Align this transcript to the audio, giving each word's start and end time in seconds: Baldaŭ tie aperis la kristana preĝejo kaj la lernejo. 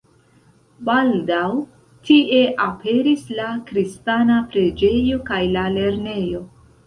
Baldaŭ 0.87 1.41
tie 2.07 2.39
aperis 2.65 3.27
la 3.41 3.47
kristana 3.69 4.39
preĝejo 4.55 5.19
kaj 5.31 5.43
la 5.57 5.69
lernejo. 5.77 6.43